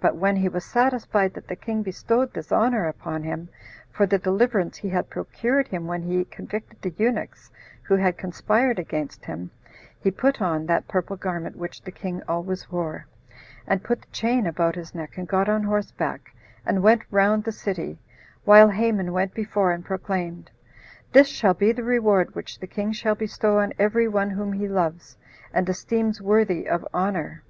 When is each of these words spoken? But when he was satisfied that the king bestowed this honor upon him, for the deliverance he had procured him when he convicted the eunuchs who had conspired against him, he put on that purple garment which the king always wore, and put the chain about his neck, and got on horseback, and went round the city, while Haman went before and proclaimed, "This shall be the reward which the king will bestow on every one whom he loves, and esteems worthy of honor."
But 0.00 0.16
when 0.16 0.34
he 0.38 0.48
was 0.48 0.64
satisfied 0.64 1.34
that 1.34 1.46
the 1.46 1.54
king 1.54 1.84
bestowed 1.84 2.32
this 2.34 2.50
honor 2.50 2.88
upon 2.88 3.22
him, 3.22 3.50
for 3.88 4.04
the 4.04 4.18
deliverance 4.18 4.78
he 4.78 4.88
had 4.88 5.08
procured 5.08 5.68
him 5.68 5.86
when 5.86 6.02
he 6.02 6.24
convicted 6.24 6.82
the 6.82 6.92
eunuchs 7.00 7.52
who 7.84 7.94
had 7.94 8.18
conspired 8.18 8.80
against 8.80 9.26
him, 9.26 9.52
he 10.00 10.10
put 10.10 10.42
on 10.42 10.66
that 10.66 10.88
purple 10.88 11.14
garment 11.14 11.54
which 11.54 11.82
the 11.82 11.92
king 11.92 12.20
always 12.26 12.72
wore, 12.72 13.06
and 13.64 13.84
put 13.84 14.00
the 14.02 14.10
chain 14.10 14.44
about 14.44 14.74
his 14.74 14.92
neck, 14.92 15.16
and 15.16 15.28
got 15.28 15.48
on 15.48 15.62
horseback, 15.62 16.34
and 16.66 16.82
went 16.82 17.02
round 17.12 17.44
the 17.44 17.52
city, 17.52 18.00
while 18.44 18.70
Haman 18.70 19.12
went 19.12 19.34
before 19.34 19.70
and 19.70 19.84
proclaimed, 19.84 20.50
"This 21.12 21.28
shall 21.28 21.54
be 21.54 21.70
the 21.70 21.84
reward 21.84 22.34
which 22.34 22.58
the 22.58 22.66
king 22.66 22.92
will 23.04 23.14
bestow 23.14 23.60
on 23.60 23.72
every 23.78 24.08
one 24.08 24.30
whom 24.30 24.52
he 24.54 24.66
loves, 24.66 25.16
and 25.52 25.68
esteems 25.68 26.20
worthy 26.20 26.68
of 26.68 26.84
honor." 26.92 27.44